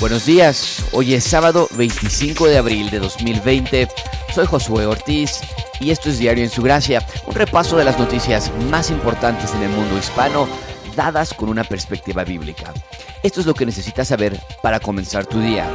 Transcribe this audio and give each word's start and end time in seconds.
Buenos 0.00 0.26
días, 0.26 0.84
hoy 0.90 1.14
es 1.14 1.22
sábado 1.22 1.68
25 1.76 2.48
de 2.48 2.58
abril 2.58 2.90
de 2.90 2.98
2020. 2.98 3.88
Soy 4.34 4.44
Josué 4.44 4.86
Ortiz 4.86 5.40
y 5.78 5.92
esto 5.92 6.10
es 6.10 6.18
Diario 6.18 6.42
en 6.42 6.50
su 6.50 6.62
Gracia, 6.62 7.06
un 7.26 7.34
repaso 7.34 7.76
de 7.76 7.84
las 7.84 7.96
noticias 7.96 8.50
más 8.70 8.90
importantes 8.90 9.54
en 9.54 9.62
el 9.62 9.68
mundo 9.70 9.96
hispano 9.96 10.48
dadas 10.96 11.32
con 11.32 11.48
una 11.48 11.62
perspectiva 11.62 12.24
bíblica. 12.24 12.74
Esto 13.22 13.40
es 13.40 13.46
lo 13.46 13.54
que 13.54 13.66
necesitas 13.66 14.08
saber 14.08 14.38
para 14.62 14.80
comenzar 14.80 15.26
tu 15.26 15.40
día. 15.40 15.68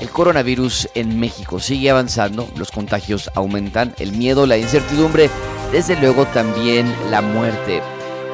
El 0.00 0.08
coronavirus 0.08 0.88
en 0.94 1.20
México 1.20 1.60
sigue 1.60 1.90
avanzando, 1.90 2.48
los 2.56 2.70
contagios 2.70 3.30
aumentan, 3.34 3.94
el 3.98 4.12
miedo, 4.12 4.46
la 4.46 4.56
incertidumbre, 4.56 5.28
desde 5.72 5.94
luego 6.00 6.24
también 6.26 6.90
la 7.10 7.20
muerte. 7.20 7.82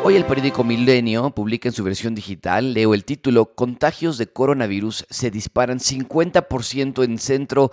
Hoy 0.08 0.14
el 0.14 0.24
periódico 0.24 0.62
Milenio 0.62 1.30
publica 1.30 1.68
en 1.68 1.74
su 1.74 1.82
versión 1.82 2.14
digital, 2.14 2.74
leo 2.74 2.94
el 2.94 3.04
título, 3.04 3.56
Contagios 3.56 4.18
de 4.18 4.28
coronavirus 4.28 5.04
se 5.10 5.32
disparan 5.32 5.80
50% 5.80 7.02
en 7.02 7.18
centro 7.18 7.72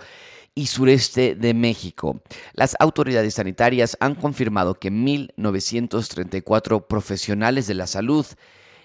y 0.52 0.66
sureste 0.66 1.36
de 1.36 1.54
México. 1.54 2.22
Las 2.52 2.74
autoridades 2.80 3.34
sanitarias 3.34 3.96
han 4.00 4.16
confirmado 4.16 4.74
que 4.74 4.90
1.934 4.90 6.88
profesionales 6.88 7.68
de 7.68 7.74
la 7.74 7.86
salud 7.86 8.26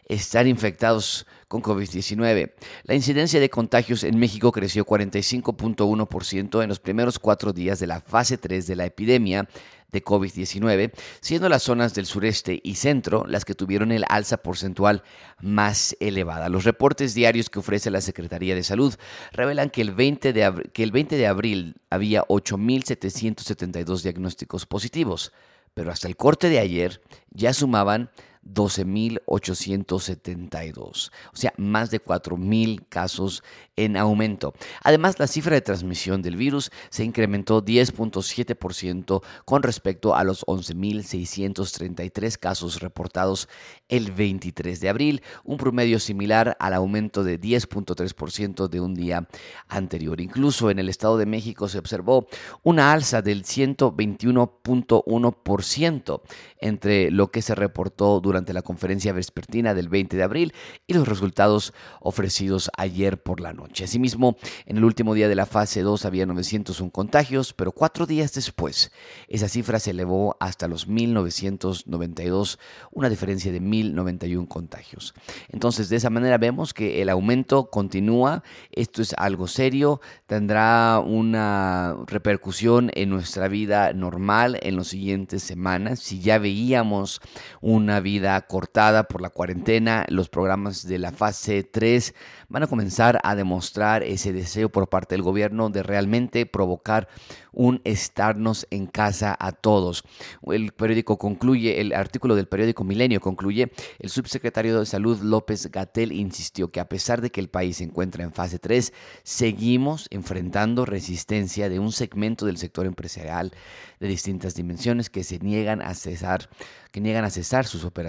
están 0.06 0.48
infectados 0.48 1.26
con 1.48 1.64
COVID-19. 1.64 2.52
La 2.84 2.94
incidencia 2.94 3.40
de 3.40 3.50
contagios 3.50 4.04
en 4.04 4.20
México 4.20 4.52
creció 4.52 4.86
45.1% 4.86 6.62
en 6.62 6.70
los 6.70 6.80
primeros 6.80 7.18
cuatro 7.18 7.52
días 7.52 7.80
de 7.80 7.88
la 7.88 8.00
fase 8.00 8.38
3 8.38 8.68
de 8.68 8.76
la 8.76 8.86
epidemia 8.86 9.48
de 9.92 10.04
COVID-19, 10.04 10.92
siendo 11.22 11.50
las 11.50 11.64
zonas 11.64 11.94
del 11.94 12.06
sureste 12.06 12.60
y 12.64 12.76
centro 12.76 13.26
las 13.28 13.46
que 13.46 13.56
tuvieron 13.56 13.92
el 13.92 14.06
alza 14.08 14.38
porcentual 14.38 15.04
más 15.42 15.96
elevada. 16.00 16.50
Los 16.50 16.64
reportes 16.64 17.14
diarios 17.14 17.50
que 17.50 17.60
ofrece 17.60 17.92
la 17.92 18.02
Secretaría 18.02 18.56
de 18.56 18.64
Salud 18.64 18.96
revelan 19.32 19.70
que 19.70 19.82
el 19.82 19.94
20 19.94 20.34
de, 20.34 20.70
que 20.74 20.84
el 20.84 20.92
20 20.92 21.18
de 21.18 21.28
abril 21.28 21.76
había 21.90 22.24
8.772 22.24 24.02
diagnósticos 24.02 24.66
positivos, 24.66 25.32
pero 25.74 25.92
hasta 25.92 26.08
el 26.08 26.18
corte 26.18 26.50
de 26.50 26.60
ayer 26.60 27.02
ya 27.32 27.54
sumaban 27.54 28.10
12.872, 28.54 31.12
o 31.32 31.36
sea, 31.36 31.54
más 31.58 31.92
de 31.92 32.02
4.000 32.02 32.86
casos 32.90 33.44
en 33.76 33.98
aumento. 33.98 34.54
Además, 34.84 35.20
la 35.20 35.28
cifra 35.28 35.54
de 35.56 35.62
transmisión 35.62 36.22
del 36.22 36.36
virus 36.36 36.70
se 36.90 37.04
incrementó 37.04 37.64
10.7% 37.64 39.22
con 39.46 39.64
respecto 39.64 40.16
a 40.16 40.24
los 40.24 40.46
11.633 40.46 42.38
casos 42.38 42.82
reportados 42.82 43.50
el 43.88 44.12
23 44.12 44.80
de 44.80 44.90
abril, 44.90 45.24
un 45.44 45.58
promedio 45.58 46.00
similar 46.00 46.56
al 46.60 46.74
aumento 46.74 47.24
de 47.24 47.40
10.3% 47.40 48.68
de 48.68 48.82
un 48.82 48.96
día 48.96 49.28
anterior. 49.68 50.22
Incluso 50.22 50.70
en 50.70 50.78
el 50.80 50.90
Estado 50.90 51.18
de 51.18 51.26
México 51.26 51.68
se 51.68 51.80
observó 51.80 52.28
una 52.64 52.92
alza 52.92 53.22
del 53.22 53.44
121.1% 53.44 56.22
entre 56.60 57.12
lo 57.12 57.32
que 57.32 57.42
se 57.42 57.56
reportó 57.56 58.20
durante 58.20 58.39
la 58.54 58.62
conferencia 58.62 59.14
vespertina 59.14 59.74
del 59.74 59.90
20 59.90 60.18
de 60.18 60.24
abril 60.24 60.54
y 60.88 60.94
los 60.94 61.08
resultados 61.08 61.74
ofrecidos 62.02 62.70
ayer 62.78 63.22
por 63.22 63.40
la 63.40 63.54
noche. 63.54 63.84
Asimismo, 63.84 64.38
en 64.66 64.78
el 64.78 64.84
último 64.84 65.14
día 65.14 65.28
de 65.28 65.36
la 65.36 65.46
fase 65.46 65.82
2 65.82 66.06
había 66.06 66.26
901 66.26 66.92
contagios, 66.92 67.54
pero 67.54 67.72
cuatro 67.72 68.06
días 68.06 68.34
después 68.34 68.92
esa 69.28 69.48
cifra 69.48 69.80
se 69.80 69.92
elevó 69.92 70.38
hasta 70.40 70.68
los 70.68 70.88
1992, 70.88 72.60
una 72.92 73.10
diferencia 73.10 73.52
de 73.52 73.60
1091 73.60 74.48
contagios. 74.48 75.14
Entonces, 75.50 75.90
de 75.90 75.98
esa 75.98 76.10
manera 76.10 76.38
vemos 76.38 76.74
que 76.74 77.02
el 77.02 77.10
aumento 77.10 77.70
continúa, 77.70 78.44
esto 78.72 79.02
es 79.02 79.14
algo 79.18 79.48
serio, 79.48 80.02
tendrá 80.28 81.00
una 81.00 81.98
repercusión 82.08 82.92
en 82.94 83.10
nuestra 83.10 83.48
vida 83.48 83.94
normal 83.94 84.58
en 84.62 84.78
las 84.78 84.88
siguientes 84.88 85.44
semanas. 85.44 86.00
Si 86.00 86.20
ya 86.20 86.40
veíamos 86.40 87.22
una 87.62 88.00
vida 88.00 88.29
cortada 88.48 89.04
por 89.04 89.22
la 89.22 89.30
cuarentena, 89.30 90.06
los 90.10 90.30
programas 90.30 90.88
de 90.88 90.98
la 90.98 91.12
fase 91.12 91.64
3 91.64 92.14
van 92.50 92.64
a 92.64 92.68
comenzar 92.68 93.20
a 93.24 93.36
demostrar 93.36 94.04
ese 94.04 94.34
deseo 94.34 94.70
por 94.70 94.90
parte 94.90 95.16
del 95.16 95.22
gobierno 95.22 95.70
de 95.70 95.84
realmente 95.84 96.46
provocar 96.46 97.08
un 97.52 97.82
estarnos 97.84 98.68
en 98.70 98.88
casa 98.88 99.36
a 99.40 99.52
todos. 99.52 100.04
El 100.44 100.72
periódico 100.72 101.18
concluye, 101.18 101.82
el 101.82 101.94
artículo 101.94 102.36
del 102.36 102.48
periódico 102.48 102.84
Milenio 102.84 103.20
concluye, 103.20 103.72
el 104.00 104.10
subsecretario 104.10 104.80
de 104.80 104.86
Salud 104.86 105.20
López 105.22 105.72
Gatel 105.72 106.12
insistió 106.12 106.72
que 106.72 106.80
a 106.80 106.90
pesar 106.90 107.22
de 107.22 107.32
que 107.32 107.42
el 107.42 107.50
país 107.50 107.78
se 107.78 107.84
encuentra 107.84 108.24
en 108.24 108.34
fase 108.34 108.60
3, 108.60 108.94
seguimos 109.24 110.08
enfrentando 110.10 110.86
resistencia 110.86 111.70
de 111.70 111.80
un 111.80 111.92
segmento 111.92 112.46
del 112.46 112.58
sector 112.58 112.86
empresarial 112.86 113.52
de 114.00 114.08
distintas 114.08 114.56
dimensiones 114.56 115.10
que 115.10 115.24
se 115.24 115.40
niegan 115.40 115.82
a 115.82 115.94
cesar, 115.94 116.50
que 116.92 117.02
niegan 117.02 117.26
a 117.26 117.30
cesar 117.30 117.66
sus 117.66 117.84
operaciones, 117.84 118.09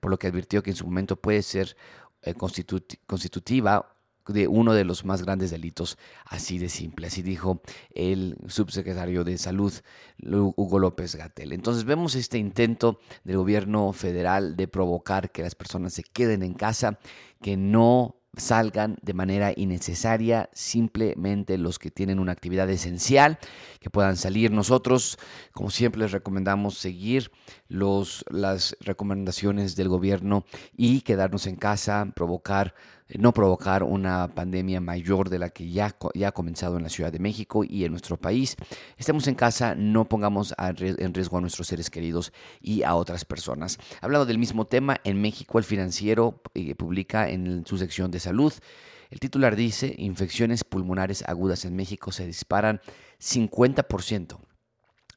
por 0.00 0.10
lo 0.10 0.18
que 0.18 0.26
advirtió 0.26 0.62
que 0.62 0.70
en 0.70 0.76
su 0.76 0.84
momento 0.84 1.16
puede 1.16 1.42
ser 1.42 1.76
eh, 2.22 2.34
constitutiva 2.34 3.94
de 4.28 4.46
uno 4.46 4.74
de 4.74 4.84
los 4.84 5.04
más 5.04 5.22
grandes 5.22 5.50
delitos, 5.50 5.98
así 6.26 6.58
de 6.58 6.68
simple, 6.68 7.06
así 7.06 7.22
dijo 7.22 7.62
el 7.94 8.36
subsecretario 8.46 9.24
de 9.24 9.38
Salud, 9.38 9.72
Hugo 10.22 10.78
López 10.78 11.16
Gatel. 11.16 11.52
Entonces 11.52 11.84
vemos 11.84 12.14
este 12.14 12.38
intento 12.38 13.00
del 13.24 13.38
gobierno 13.38 13.92
federal 13.92 14.56
de 14.56 14.68
provocar 14.68 15.30
que 15.30 15.42
las 15.42 15.54
personas 15.54 15.94
se 15.94 16.02
queden 16.02 16.42
en 16.42 16.54
casa, 16.54 16.98
que 17.40 17.56
no 17.56 18.17
salgan 18.38 18.96
de 19.02 19.14
manera 19.14 19.52
innecesaria, 19.54 20.48
simplemente 20.52 21.58
los 21.58 21.78
que 21.78 21.90
tienen 21.90 22.18
una 22.18 22.32
actividad 22.32 22.68
esencial, 22.70 23.38
que 23.80 23.90
puedan 23.90 24.16
salir. 24.16 24.50
Nosotros, 24.50 25.18
como 25.52 25.70
siempre, 25.70 26.00
les 26.00 26.12
recomendamos 26.12 26.78
seguir 26.78 27.30
los, 27.68 28.24
las 28.30 28.76
recomendaciones 28.80 29.76
del 29.76 29.88
gobierno 29.88 30.44
y 30.76 31.02
quedarnos 31.02 31.46
en 31.46 31.56
casa, 31.56 32.12
provocar 32.14 32.74
no 33.16 33.32
provocar 33.32 33.82
una 33.82 34.28
pandemia 34.28 34.80
mayor 34.80 35.30
de 35.30 35.38
la 35.38 35.50
que 35.50 35.70
ya, 35.70 35.96
ya 36.14 36.28
ha 36.28 36.32
comenzado 36.32 36.76
en 36.76 36.82
la 36.82 36.88
Ciudad 36.88 37.12
de 37.12 37.18
México 37.18 37.64
y 37.64 37.84
en 37.84 37.92
nuestro 37.92 38.16
país. 38.16 38.56
Estemos 38.96 39.26
en 39.28 39.34
casa, 39.34 39.74
no 39.74 40.08
pongamos 40.08 40.54
en 40.58 41.14
riesgo 41.14 41.38
a 41.38 41.40
nuestros 41.40 41.68
seres 41.68 41.90
queridos 41.90 42.32
y 42.60 42.82
a 42.82 42.94
otras 42.94 43.24
personas. 43.24 43.78
Hablando 44.00 44.26
del 44.26 44.38
mismo 44.38 44.66
tema, 44.66 45.00
en 45.04 45.20
México 45.20 45.58
el 45.58 45.64
financiero 45.64 46.42
eh, 46.54 46.74
publica 46.74 47.30
en 47.30 47.64
su 47.66 47.78
sección 47.78 48.10
de 48.10 48.20
salud, 48.20 48.52
el 49.10 49.20
titular 49.20 49.56
dice, 49.56 49.94
infecciones 49.96 50.64
pulmonares 50.64 51.24
agudas 51.26 51.64
en 51.64 51.74
México 51.74 52.12
se 52.12 52.26
disparan 52.26 52.80
50%. 53.20 54.38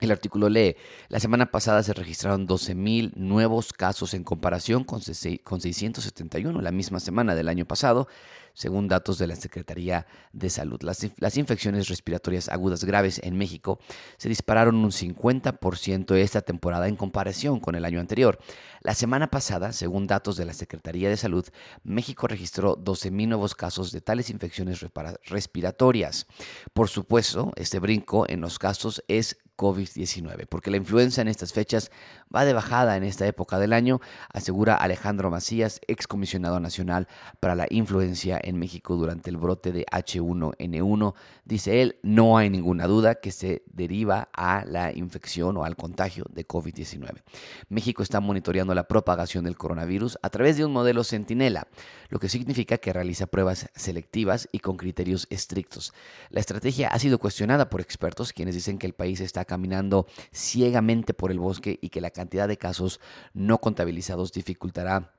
El 0.01 0.09
artículo 0.09 0.49
lee, 0.49 0.75
la 1.09 1.19
semana 1.19 1.51
pasada 1.51 1.83
se 1.83 1.93
registraron 1.93 2.47
12.000 2.47 3.13
nuevos 3.17 3.71
casos 3.71 4.15
en 4.15 4.23
comparación 4.23 4.83
con 4.83 4.99
671 4.99 6.59
la 6.59 6.71
misma 6.71 6.99
semana 6.99 7.35
del 7.35 7.47
año 7.47 7.65
pasado, 7.65 8.07
según 8.55 8.87
datos 8.87 9.19
de 9.19 9.27
la 9.27 9.35
Secretaría 9.35 10.07
de 10.33 10.49
Salud. 10.49 10.81
Las, 10.81 11.07
las 11.17 11.37
infecciones 11.37 11.87
respiratorias 11.87 12.49
agudas 12.49 12.83
graves 12.83 13.21
en 13.23 13.37
México 13.37 13.79
se 14.17 14.27
dispararon 14.27 14.75
un 14.75 14.89
50% 14.89 16.15
esta 16.15 16.41
temporada 16.41 16.87
en 16.87 16.95
comparación 16.95 17.59
con 17.59 17.75
el 17.75 17.85
año 17.85 17.99
anterior. 17.99 18.39
La 18.81 18.95
semana 18.95 19.29
pasada, 19.29 19.71
según 19.71 20.07
datos 20.07 20.35
de 20.35 20.45
la 20.45 20.53
Secretaría 20.53 21.09
de 21.09 21.17
Salud, 21.17 21.45
México 21.83 22.25
registró 22.25 22.75
12.000 22.75 23.27
nuevos 23.27 23.53
casos 23.53 23.91
de 23.91 24.01
tales 24.01 24.31
infecciones 24.31 24.83
respiratorias. 25.25 26.25
Por 26.73 26.89
supuesto, 26.89 27.51
este 27.55 27.77
brinco 27.77 28.27
en 28.27 28.41
los 28.41 28.57
casos 28.57 29.03
es 29.07 29.37
COVID-19, 29.61 30.47
porque 30.49 30.71
la 30.71 30.77
influenza 30.77 31.21
en 31.21 31.27
estas 31.27 31.53
fechas 31.53 31.91
va 32.33 32.45
de 32.45 32.53
bajada 32.53 32.97
en 32.97 33.03
esta 33.03 33.25
época 33.27 33.59
del 33.59 33.73
año, 33.73 33.99
asegura 34.33 34.75
Alejandro 34.75 35.29
Macías, 35.29 35.81
excomisionado 35.87 36.59
nacional 36.59 37.07
para 37.39 37.55
la 37.55 37.67
influencia 37.69 38.39
en 38.41 38.57
México 38.57 38.95
durante 38.95 39.29
el 39.29 39.37
brote 39.37 39.71
de 39.71 39.85
H1N1. 39.91 41.13
Dice 41.45 41.81
él, 41.81 41.97
no 42.03 42.37
hay 42.37 42.49
ninguna 42.49 42.87
duda 42.87 43.15
que 43.15 43.31
se 43.31 43.63
deriva 43.71 44.29
a 44.33 44.63
la 44.65 44.95
infección 44.95 45.57
o 45.57 45.65
al 45.65 45.75
contagio 45.75 46.25
de 46.29 46.47
COVID-19. 46.47 47.21
México 47.69 48.03
está 48.03 48.19
monitoreando 48.19 48.73
la 48.73 48.87
propagación 48.87 49.43
del 49.43 49.57
coronavirus 49.57 50.17
a 50.21 50.29
través 50.29 50.57
de 50.57 50.65
un 50.65 50.73
modelo 50.73 51.03
Centinela, 51.03 51.67
lo 52.09 52.19
que 52.19 52.29
significa 52.29 52.77
que 52.77 52.93
realiza 52.93 53.27
pruebas 53.27 53.69
selectivas 53.75 54.47
y 54.51 54.59
con 54.59 54.77
criterios 54.77 55.27
estrictos. 55.29 55.93
La 56.29 56.39
estrategia 56.39 56.89
ha 56.89 56.99
sido 56.99 57.19
cuestionada 57.19 57.69
por 57.69 57.81
expertos 57.81 58.33
quienes 58.33 58.55
dicen 58.55 58.77
que 58.77 58.87
el 58.87 58.93
país 58.93 59.19
está 59.19 59.45
caminando 59.45 60.07
ciegamente 60.33 61.13
por 61.13 61.31
el 61.31 61.39
bosque 61.39 61.79
y 61.81 61.89
que 61.89 62.01
la 62.01 62.09
cantidad 62.21 62.47
de 62.47 62.57
casos 62.57 62.99
no 63.33 63.57
contabilizados 63.57 64.31
dificultará 64.31 65.11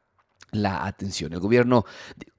la 0.53 0.87
atención. 0.87 1.33
El 1.33 1.41
gobierno 1.41 1.85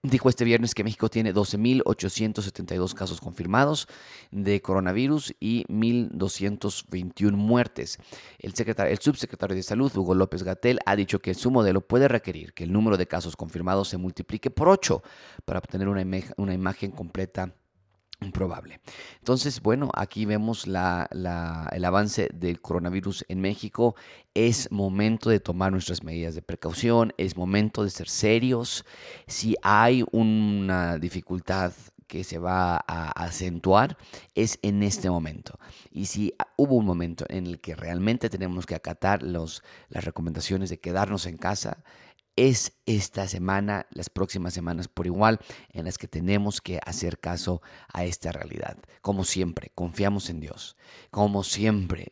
dijo 0.04 0.30
este 0.30 0.46
viernes 0.46 0.74
que 0.74 0.84
México 0.84 1.10
tiene 1.10 1.34
12.872 1.34 2.94
casos 2.94 3.20
confirmados 3.20 3.88
de 4.32 4.62
coronavirus 4.62 5.34
y 5.40 5.66
1.221 5.66 7.32
muertes. 7.34 7.98
El, 8.40 8.54
el 8.56 9.00
subsecretario 9.00 9.56
de 9.56 9.64
Salud, 9.64 9.92
Hugo 9.96 10.14
López 10.14 10.44
Gatel, 10.44 10.80
ha 10.86 10.96
dicho 10.96 11.20
que 11.20 11.34
su 11.34 11.52
modelo 11.52 11.82
puede 11.82 12.08
requerir 12.08 12.54
que 12.54 12.64
el 12.64 12.72
número 12.72 12.98
de 12.98 13.08
casos 13.08 13.36
confirmados 13.36 13.90
se 13.90 13.98
multiplique 13.98 14.52
por 14.52 14.70
8 14.70 15.02
para 15.44 15.60
obtener 15.60 15.88
una 15.90 16.54
imagen 16.54 16.92
completa 16.92 17.54
Improbable. 18.26 18.80
Entonces, 19.20 19.62
bueno, 19.62 19.90
aquí 19.96 20.26
vemos 20.26 20.68
la, 20.68 21.08
el 21.72 21.86
avance 21.86 22.30
del 22.34 22.62
coronavirus 22.62 23.26
en 23.28 23.42
México. 23.42 23.96
Es 24.34 24.72
momento 24.72 25.30
de 25.30 25.40
tomar 25.40 25.72
nuestras 25.72 26.04
medidas 26.04 26.36
de 26.36 26.42
precaución, 26.42 27.14
es 27.18 27.38
momento 27.38 27.84
de 27.84 27.90
ser 27.90 28.10
serios. 28.10 28.86
Si 29.28 29.56
hay 29.62 30.04
una 30.12 30.98
dificultad 30.98 31.74
que 32.14 32.24
se 32.24 32.38
va 32.38 32.76
a 32.76 33.10
acentuar 33.24 33.98
es 34.36 34.60
en 34.62 34.84
este 34.84 35.10
momento. 35.10 35.58
Y 35.92 36.06
si 36.06 36.34
hubo 36.58 36.76
un 36.76 36.86
momento 36.86 37.26
en 37.28 37.48
el 37.48 37.60
que 37.60 37.76
realmente 37.76 38.30
tenemos 38.30 38.68
que 38.68 38.76
acatar 38.76 39.24
las 39.24 39.64
recomendaciones 39.90 40.70
de 40.70 40.80
quedarnos 40.80 41.26
en 41.26 41.38
casa, 41.38 41.84
es 42.36 42.74
esta 42.86 43.28
semana, 43.28 43.86
las 43.92 44.10
próximas 44.10 44.54
semanas 44.54 44.88
por 44.88 45.06
igual, 45.06 45.40
en 45.72 45.86
las 45.86 45.98
que 45.98 46.08
tenemos 46.08 46.60
que 46.62 46.80
hacer 46.86 47.20
caso 47.20 47.62
a 47.94 48.04
esta 48.06 48.32
realidad. 48.32 48.78
Como 49.02 49.24
siempre, 49.24 49.72
confiamos 49.74 50.30
en 50.30 50.40
Dios. 50.40 50.76
Como 51.12 51.44
siempre, 51.44 52.10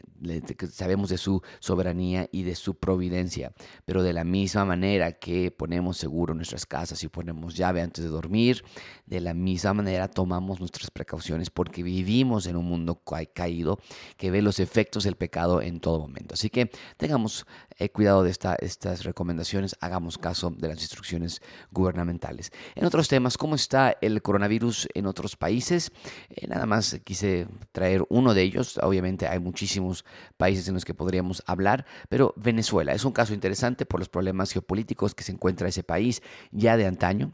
sabemos 0.71 1.09
de 1.09 1.17
su 1.17 1.41
soberanía 1.59 2.29
y 2.31 2.43
de 2.43 2.55
su 2.55 2.75
providencia. 2.75 3.51
Pero 3.85 4.03
de 4.03 4.13
la 4.13 4.23
misma 4.23 4.63
manera 4.63 5.13
que 5.13 5.51
ponemos 5.51 5.97
seguro 5.97 6.33
nuestras 6.33 6.65
casas 6.65 7.03
y 7.03 7.09
ponemos 7.09 7.55
llave 7.55 7.81
antes 7.81 8.03
de 8.03 8.09
dormir, 8.09 8.63
de 9.05 9.19
la 9.19 9.33
misma 9.33 9.73
manera 9.73 10.07
tomamos 10.07 10.59
nuestras 10.59 10.89
precauciones 10.91 11.49
porque 11.49 11.83
vivimos 11.83 12.45
en 12.45 12.55
un 12.55 12.65
mundo 12.65 13.01
caído 13.33 13.79
que 14.17 14.31
ve 14.31 14.41
los 14.41 14.59
efectos 14.59 15.03
del 15.03 15.15
pecado 15.15 15.61
en 15.61 15.79
todo 15.79 15.99
momento. 15.99 16.35
Así 16.35 16.49
que 16.49 16.71
tengamos 16.97 17.45
eh, 17.77 17.89
cuidado 17.89 18.23
de 18.23 18.31
estas 18.31 19.03
recomendaciones, 19.03 19.75
hagamos 19.81 20.10
caso 20.17 20.51
de 20.51 20.67
las 20.67 20.81
instrucciones 20.81 21.41
gubernamentales. 21.71 22.51
En 22.75 22.85
otros 22.85 23.07
temas, 23.07 23.37
¿cómo 23.37 23.55
está 23.55 23.97
el 24.01 24.21
coronavirus 24.21 24.87
en 24.93 25.05
otros 25.05 25.35
países? 25.35 25.91
Eh, 26.29 26.47
nada 26.47 26.65
más 26.65 26.99
quise 27.03 27.47
traer 27.71 28.03
uno 28.09 28.33
de 28.33 28.41
ellos. 28.41 28.79
Obviamente 28.81 29.27
hay 29.27 29.39
muchísimos 29.39 30.05
países 30.37 30.67
en 30.67 30.73
los 30.73 30.85
que 30.85 30.93
podríamos 30.93 31.43
hablar, 31.45 31.85
pero 32.09 32.33
Venezuela 32.37 32.93
es 32.93 33.05
un 33.05 33.11
caso 33.11 33.33
interesante 33.33 33.85
por 33.85 33.99
los 33.99 34.09
problemas 34.09 34.51
geopolíticos 34.51 35.15
que 35.15 35.23
se 35.23 35.31
encuentra 35.31 35.67
ese 35.67 35.83
país 35.83 36.21
ya 36.51 36.77
de 36.77 36.85
antaño 36.85 37.31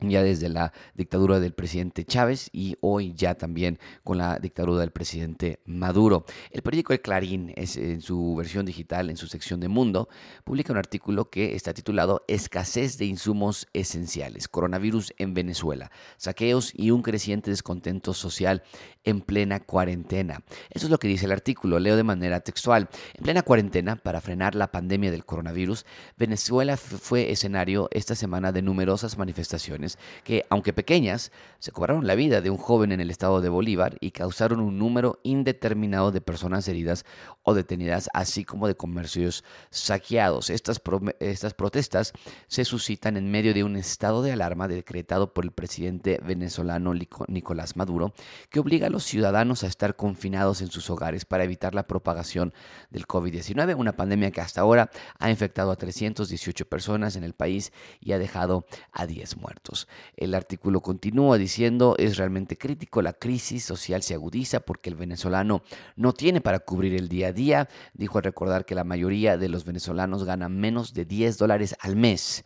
ya 0.00 0.22
desde 0.22 0.48
la 0.48 0.72
dictadura 0.94 1.40
del 1.40 1.52
presidente 1.52 2.04
Chávez 2.04 2.50
y 2.52 2.76
hoy 2.80 3.14
ya 3.14 3.34
también 3.34 3.78
con 4.02 4.18
la 4.18 4.38
dictadura 4.38 4.80
del 4.80 4.90
presidente 4.90 5.60
Maduro. 5.64 6.24
El 6.50 6.62
periódico 6.62 6.92
El 6.92 7.00
Clarín, 7.00 7.52
es, 7.56 7.76
en 7.76 8.00
su 8.00 8.34
versión 8.36 8.66
digital, 8.66 9.10
en 9.10 9.16
su 9.16 9.26
sección 9.26 9.60
de 9.60 9.68
Mundo, 9.68 10.08
publica 10.44 10.72
un 10.72 10.78
artículo 10.78 11.30
que 11.30 11.54
está 11.54 11.72
titulado 11.72 12.24
Escasez 12.28 12.98
de 12.98 13.06
insumos 13.06 13.66
esenciales, 13.72 14.48
coronavirus 14.48 15.14
en 15.18 15.34
Venezuela, 15.34 15.90
saqueos 16.16 16.72
y 16.74 16.90
un 16.90 17.02
creciente 17.02 17.50
descontento 17.50 18.14
social 18.14 18.62
en 19.04 19.20
plena 19.20 19.60
cuarentena. 19.60 20.42
Eso 20.70 20.86
es 20.86 20.90
lo 20.90 20.98
que 20.98 21.08
dice 21.08 21.26
el 21.26 21.32
artículo, 21.32 21.78
leo 21.78 21.96
de 21.96 22.02
manera 22.02 22.40
textual. 22.40 22.88
En 23.14 23.24
plena 23.24 23.42
cuarentena, 23.42 23.96
para 23.96 24.20
frenar 24.20 24.54
la 24.54 24.70
pandemia 24.70 25.10
del 25.10 25.24
coronavirus, 25.24 25.86
Venezuela 26.16 26.76
fue 26.76 27.30
escenario 27.30 27.88
esta 27.92 28.14
semana 28.14 28.52
de 28.52 28.62
numerosas 28.62 29.18
manifestaciones 29.18 29.83
que, 30.24 30.44
aunque 30.50 30.72
pequeñas, 30.72 31.32
se 31.58 31.72
cobraron 31.72 32.06
la 32.06 32.14
vida 32.14 32.40
de 32.40 32.50
un 32.50 32.58
joven 32.58 32.92
en 32.92 33.00
el 33.00 33.10
estado 33.10 33.40
de 33.40 33.48
Bolívar 33.48 33.96
y 34.00 34.10
causaron 34.10 34.60
un 34.60 34.78
número 34.78 35.18
indeterminado 35.22 36.12
de 36.12 36.20
personas 36.20 36.68
heridas 36.68 37.04
o 37.42 37.54
detenidas, 37.54 38.10
así 38.12 38.44
como 38.44 38.68
de 38.68 38.76
comercios 38.76 39.44
saqueados. 39.70 40.50
Estas, 40.50 40.80
estas 41.20 41.54
protestas 41.54 42.12
se 42.48 42.64
suscitan 42.64 43.16
en 43.16 43.30
medio 43.30 43.54
de 43.54 43.64
un 43.64 43.76
estado 43.76 44.22
de 44.22 44.32
alarma 44.32 44.68
decretado 44.68 45.32
por 45.32 45.44
el 45.44 45.52
presidente 45.52 46.20
venezolano 46.22 46.92
Nicolás 47.28 47.76
Maduro, 47.76 48.12
que 48.50 48.60
obliga 48.60 48.88
a 48.88 48.90
los 48.90 49.04
ciudadanos 49.04 49.64
a 49.64 49.66
estar 49.66 49.96
confinados 49.96 50.60
en 50.60 50.70
sus 50.70 50.90
hogares 50.90 51.24
para 51.24 51.44
evitar 51.44 51.74
la 51.74 51.86
propagación 51.86 52.52
del 52.90 53.06
COVID-19, 53.06 53.76
una 53.76 53.96
pandemia 53.96 54.30
que 54.30 54.40
hasta 54.40 54.60
ahora 54.60 54.90
ha 55.18 55.30
infectado 55.30 55.70
a 55.70 55.76
318 55.76 56.66
personas 56.66 57.16
en 57.16 57.24
el 57.24 57.32
país 57.32 57.72
y 58.00 58.12
ha 58.12 58.18
dejado 58.18 58.66
a 58.92 59.06
10 59.06 59.36
muertos. 59.38 59.73
El 60.16 60.34
artículo 60.34 60.80
continúa 60.80 61.38
diciendo, 61.38 61.94
es 61.98 62.16
realmente 62.16 62.56
crítico, 62.56 63.02
la 63.02 63.12
crisis 63.12 63.64
social 63.64 64.02
se 64.02 64.14
agudiza 64.14 64.60
porque 64.60 64.90
el 64.90 64.96
venezolano 64.96 65.62
no 65.96 66.12
tiene 66.12 66.40
para 66.40 66.60
cubrir 66.60 66.94
el 66.94 67.08
día 67.08 67.28
a 67.28 67.32
día. 67.32 67.68
Dijo 67.92 68.18
al 68.18 68.24
recordar 68.24 68.64
que 68.64 68.74
la 68.74 68.84
mayoría 68.84 69.36
de 69.36 69.48
los 69.48 69.64
venezolanos 69.64 70.24
ganan 70.24 70.58
menos 70.58 70.94
de 70.94 71.04
10 71.04 71.38
dólares 71.38 71.76
al 71.80 71.96
mes 71.96 72.44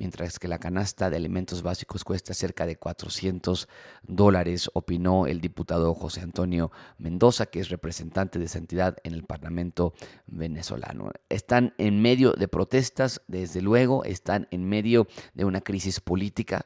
mientras 0.00 0.38
que 0.38 0.48
la 0.48 0.58
canasta 0.58 1.10
de 1.10 1.16
alimentos 1.18 1.62
básicos 1.62 2.04
cuesta 2.04 2.32
cerca 2.32 2.64
de 2.64 2.76
400 2.76 3.68
dólares, 4.02 4.70
opinó 4.72 5.26
el 5.26 5.42
diputado 5.42 5.94
José 5.94 6.22
Antonio 6.22 6.72
Mendoza, 6.96 7.46
que 7.46 7.60
es 7.60 7.68
representante 7.68 8.38
de 8.38 8.46
esa 8.46 8.58
entidad 8.58 8.96
en 9.04 9.12
el 9.12 9.24
Parlamento 9.24 9.92
venezolano. 10.26 11.12
Están 11.28 11.74
en 11.76 12.00
medio 12.00 12.32
de 12.32 12.48
protestas, 12.48 13.20
desde 13.28 13.60
luego, 13.60 14.02
están 14.04 14.48
en 14.50 14.66
medio 14.66 15.06
de 15.34 15.44
una 15.44 15.60
crisis 15.60 16.00
política 16.00 16.64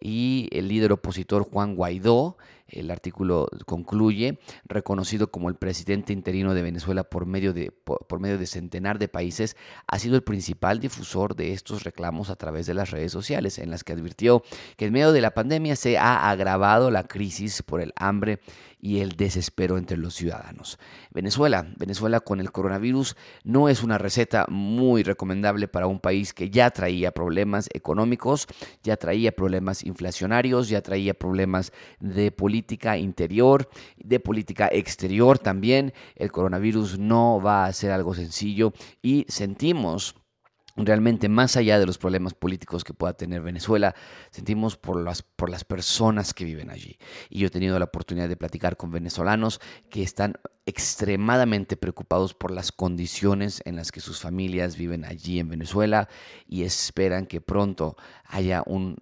y 0.00 0.48
el 0.50 0.66
líder 0.66 0.92
opositor 0.92 1.44
Juan 1.44 1.76
Guaidó, 1.76 2.36
el 2.74 2.90
artículo 2.90 3.48
concluye, 3.66 4.38
reconocido 4.64 5.30
como 5.30 5.48
el 5.48 5.56
presidente 5.56 6.12
interino 6.12 6.54
de 6.54 6.62
Venezuela 6.62 7.04
por 7.04 7.26
medio 7.26 7.52
de, 7.52 7.70
por, 7.70 8.20
medio 8.20 8.38
de 8.38 8.46
centenar 8.46 8.98
de 8.98 9.08
países, 9.08 9.56
ha 9.86 9.98
sido 9.98 10.16
el 10.16 10.22
principal 10.22 10.80
difusor 10.80 11.36
de 11.36 11.52
estos 11.52 11.84
reclamos 11.84 12.30
a 12.30 12.36
través 12.36 12.66
de 12.66 12.74
las 12.74 12.90
redes 12.90 13.12
sociales, 13.12 13.58
en 13.58 13.70
las 13.70 13.84
que 13.84 13.92
advirtió 13.92 14.42
que 14.76 14.86
en 14.86 14.92
medio 14.92 15.12
de 15.12 15.20
la 15.20 15.32
pandemia 15.32 15.76
se 15.76 15.98
ha 15.98 16.30
agravado 16.30 16.90
la 16.90 17.04
crisis 17.04 17.62
por 17.62 17.80
el 17.80 17.92
hambre 17.96 18.40
y 18.84 19.00
el 19.00 19.16
desespero 19.16 19.78
entre 19.78 19.96
los 19.96 20.14
ciudadanos. 20.14 20.78
Venezuela, 21.10 21.66
Venezuela 21.78 22.20
con 22.20 22.38
el 22.38 22.52
coronavirus 22.52 23.16
no 23.42 23.70
es 23.70 23.82
una 23.82 23.96
receta 23.96 24.44
muy 24.50 25.02
recomendable 25.02 25.68
para 25.68 25.86
un 25.86 26.00
país 26.00 26.34
que 26.34 26.50
ya 26.50 26.70
traía 26.70 27.10
problemas 27.10 27.70
económicos, 27.72 28.46
ya 28.82 28.98
traía 28.98 29.32
problemas 29.32 29.84
inflacionarios, 29.84 30.68
ya 30.68 30.82
traía 30.82 31.14
problemas 31.14 31.72
de 31.98 32.30
política 32.64 32.96
interior, 32.96 33.68
de 33.96 34.20
política 34.20 34.68
exterior 34.72 35.38
también. 35.38 35.92
El 36.16 36.32
coronavirus 36.32 36.98
no 36.98 37.40
va 37.42 37.66
a 37.66 37.72
ser 37.74 37.90
algo 37.90 38.14
sencillo 38.14 38.72
y 39.02 39.26
sentimos 39.28 40.14
realmente 40.76 41.28
más 41.28 41.56
allá 41.56 41.78
de 41.78 41.86
los 41.86 41.98
problemas 41.98 42.32
políticos 42.34 42.82
que 42.82 42.94
pueda 42.94 43.12
tener 43.12 43.42
Venezuela, 43.42 43.94
sentimos 44.30 44.76
por 44.76 45.00
las, 45.00 45.22
por 45.22 45.50
las 45.50 45.62
personas 45.62 46.32
que 46.32 46.44
viven 46.44 46.70
allí. 46.70 46.96
Y 47.28 47.40
yo 47.40 47.48
he 47.48 47.50
tenido 47.50 47.78
la 47.78 47.84
oportunidad 47.84 48.28
de 48.28 48.36
platicar 48.36 48.76
con 48.76 48.90
venezolanos 48.90 49.60
que 49.90 50.02
están 50.02 50.34
extremadamente 50.66 51.76
preocupados 51.76 52.32
por 52.32 52.50
las 52.50 52.72
condiciones 52.72 53.60
en 53.64 53.76
las 53.76 53.92
que 53.92 54.00
sus 54.00 54.20
familias 54.20 54.76
viven 54.76 55.04
allí 55.04 55.38
en 55.38 55.48
Venezuela 55.50 56.08
y 56.48 56.62
esperan 56.62 57.26
que 57.26 57.40
pronto 57.40 57.96
haya 58.24 58.62
un 58.66 58.96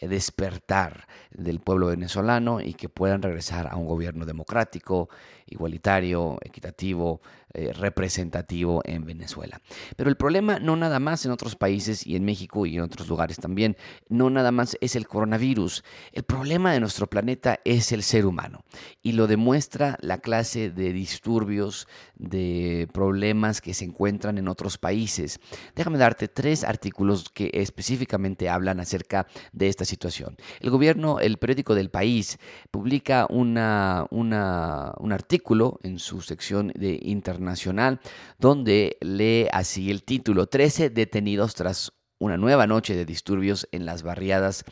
despertar 0.00 1.06
del 1.30 1.60
pueblo 1.60 1.88
venezolano 1.88 2.60
y 2.60 2.74
que 2.74 2.88
puedan 2.88 3.22
regresar 3.22 3.66
a 3.70 3.76
un 3.76 3.86
gobierno 3.86 4.24
democrático, 4.24 5.08
igualitario, 5.46 6.38
equitativo, 6.42 7.20
eh, 7.52 7.72
representativo 7.72 8.82
en 8.84 9.04
Venezuela. 9.04 9.60
Pero 9.96 10.10
el 10.10 10.16
problema 10.16 10.58
no 10.58 10.76
nada 10.76 11.00
más 11.00 11.24
en 11.24 11.32
otros 11.32 11.56
países 11.56 12.06
y 12.06 12.16
en 12.16 12.24
México 12.24 12.66
y 12.66 12.76
en 12.76 12.82
otros 12.82 13.08
lugares 13.08 13.38
también, 13.38 13.76
no 14.08 14.30
nada 14.30 14.52
más 14.52 14.76
es 14.80 14.96
el 14.96 15.06
coronavirus. 15.06 15.84
El 16.12 16.24
problema 16.24 16.72
de 16.72 16.80
nuestro 16.80 17.06
planeta 17.06 17.60
es 17.64 17.92
el 17.92 18.02
ser 18.02 18.26
humano 18.26 18.64
y 19.02 19.12
lo 19.12 19.26
demuestra 19.26 19.96
la 20.00 20.18
clase 20.18 20.35
de 20.44 20.92
disturbios, 20.92 21.88
de 22.14 22.88
problemas 22.92 23.60
que 23.60 23.74
se 23.74 23.84
encuentran 23.84 24.38
en 24.38 24.48
otros 24.48 24.78
países. 24.78 25.40
Déjame 25.74 25.98
darte 25.98 26.28
tres 26.28 26.62
artículos 26.62 27.30
que 27.32 27.50
específicamente 27.54 28.48
hablan 28.48 28.80
acerca 28.80 29.26
de 29.52 29.68
esta 29.68 29.84
situación. 29.84 30.36
El 30.60 30.70
gobierno, 30.70 31.20
el 31.20 31.38
periódico 31.38 31.74
del 31.74 31.90
país, 31.90 32.38
publica 32.70 33.26
un 33.30 33.56
artículo 33.58 35.80
en 35.82 35.98
su 35.98 36.20
sección 36.20 36.72
de 36.74 36.98
internacional 37.02 38.00
donde 38.38 38.96
lee 39.00 39.48
así 39.52 39.90
el 39.90 40.02
título, 40.02 40.46
13 40.46 40.90
detenidos 40.90 41.54
tras 41.54 41.92
una 42.18 42.38
nueva 42.38 42.66
noche 42.66 42.96
de 42.96 43.04
disturbios 43.04 43.68
en 43.72 43.84
las 43.84 44.02
barriadas 44.02 44.64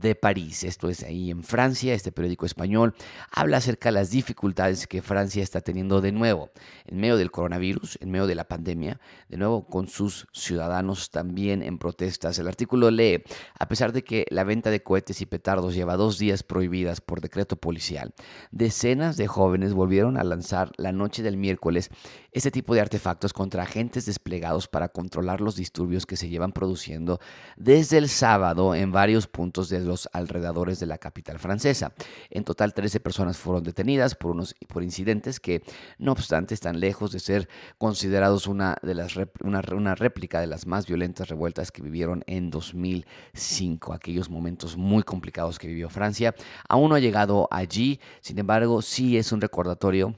de 0.00 0.14
París. 0.14 0.64
Esto 0.64 0.88
es 0.88 1.02
ahí 1.02 1.30
en 1.30 1.44
Francia. 1.44 1.92
Este 1.92 2.12
periódico 2.12 2.46
español 2.46 2.94
habla 3.30 3.58
acerca 3.58 3.90
de 3.90 3.92
las 3.92 4.10
dificultades 4.10 4.86
que 4.86 5.02
Francia 5.02 5.42
está 5.42 5.60
teniendo 5.60 6.00
de 6.00 6.12
nuevo 6.12 6.50
en 6.86 6.98
medio 6.98 7.16
del 7.16 7.30
coronavirus, 7.30 7.98
en 8.00 8.10
medio 8.10 8.26
de 8.26 8.34
la 8.34 8.48
pandemia, 8.48 9.00
de 9.28 9.36
nuevo 9.36 9.66
con 9.66 9.88
sus 9.88 10.26
ciudadanos 10.32 11.10
también 11.10 11.62
en 11.62 11.78
protestas. 11.78 12.38
El 12.38 12.48
artículo 12.48 12.90
lee, 12.90 13.22
a 13.58 13.68
pesar 13.68 13.92
de 13.92 14.02
que 14.02 14.24
la 14.30 14.44
venta 14.44 14.70
de 14.70 14.82
cohetes 14.82 15.20
y 15.20 15.26
petardos 15.26 15.74
lleva 15.74 15.96
dos 15.96 16.18
días 16.18 16.42
prohibidas 16.42 17.00
por 17.00 17.20
decreto 17.20 17.56
policial, 17.56 18.14
decenas 18.50 19.16
de 19.16 19.26
jóvenes 19.26 19.74
volvieron 19.74 20.16
a 20.16 20.24
lanzar 20.24 20.72
la 20.76 20.92
noche 20.92 21.22
del 21.22 21.36
miércoles 21.36 21.90
este 22.32 22.50
tipo 22.50 22.74
de 22.74 22.80
artefactos 22.80 23.34
contra 23.34 23.64
agentes 23.64 24.06
desplegados 24.06 24.68
para 24.68 24.88
controlar 24.88 25.42
los 25.42 25.54
disturbios 25.54 26.06
que 26.06 26.16
se 26.16 26.30
llevan 26.30 26.52
produciendo 26.52 27.20
desde 27.56 27.98
el 27.98 28.08
sábado 28.08 28.74
en 28.74 28.90
varios 28.90 29.26
puntos 29.26 29.68
de 29.68 29.81
los 29.82 30.08
alrededores 30.12 30.80
de 30.80 30.86
la 30.86 30.98
capital 30.98 31.38
francesa. 31.38 31.92
En 32.30 32.44
total, 32.44 32.74
13 32.74 33.00
personas 33.00 33.36
fueron 33.36 33.62
detenidas 33.62 34.14
por, 34.14 34.32
unos, 34.32 34.54
por 34.68 34.82
incidentes 34.82 35.40
que, 35.40 35.62
no 35.98 36.12
obstante, 36.12 36.54
están 36.54 36.80
lejos 36.80 37.12
de 37.12 37.20
ser 37.20 37.48
considerados 37.78 38.46
una, 38.46 38.76
de 38.82 38.94
las, 38.94 39.16
una, 39.42 39.62
una 39.72 39.94
réplica 39.94 40.40
de 40.40 40.46
las 40.46 40.66
más 40.66 40.86
violentas 40.86 41.28
revueltas 41.28 41.70
que 41.70 41.82
vivieron 41.82 42.22
en 42.26 42.50
2005, 42.50 43.92
aquellos 43.92 44.30
momentos 44.30 44.76
muy 44.76 45.02
complicados 45.02 45.58
que 45.58 45.68
vivió 45.68 45.88
Francia. 45.88 46.34
Aún 46.68 46.90
no 46.90 46.94
ha 46.94 47.00
llegado 47.00 47.48
allí, 47.50 48.00
sin 48.20 48.38
embargo, 48.38 48.82
sí 48.82 49.16
es 49.16 49.32
un 49.32 49.40
recordatorio 49.40 50.16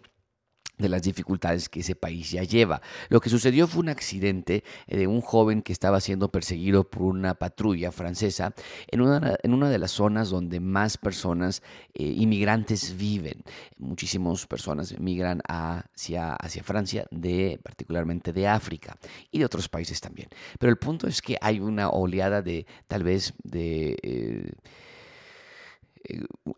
de 0.78 0.88
las 0.88 1.02
dificultades 1.02 1.68
que 1.68 1.80
ese 1.80 1.94
país 1.94 2.30
ya 2.30 2.42
lleva. 2.42 2.82
Lo 3.08 3.20
que 3.20 3.30
sucedió 3.30 3.66
fue 3.66 3.80
un 3.80 3.88
accidente 3.88 4.64
eh, 4.86 4.98
de 4.98 5.06
un 5.06 5.20
joven 5.20 5.62
que 5.62 5.72
estaba 5.72 6.00
siendo 6.00 6.30
perseguido 6.30 6.84
por 6.84 7.02
una 7.02 7.34
patrulla 7.34 7.92
francesa 7.92 8.54
en 8.88 9.00
una, 9.00 9.36
en 9.42 9.54
una 9.54 9.70
de 9.70 9.78
las 9.78 9.92
zonas 9.92 10.30
donde 10.30 10.60
más 10.60 10.98
personas 10.98 11.62
eh, 11.94 12.02
inmigrantes 12.04 12.96
viven. 12.96 13.42
Muchísimas 13.78 14.46
personas 14.46 14.98
migran 14.98 15.40
hacia, 15.48 16.34
hacia 16.34 16.62
Francia, 16.62 17.06
de, 17.10 17.60
particularmente 17.62 18.32
de 18.32 18.48
África 18.48 18.96
y 19.30 19.38
de 19.38 19.44
otros 19.44 19.68
países 19.68 20.00
también. 20.00 20.28
Pero 20.58 20.70
el 20.70 20.78
punto 20.78 21.06
es 21.06 21.22
que 21.22 21.36
hay 21.40 21.60
una 21.60 21.90
oleada 21.90 22.42
de 22.42 22.66
tal 22.88 23.04
vez 23.04 23.34
de... 23.42 23.96
Eh, 24.02 24.52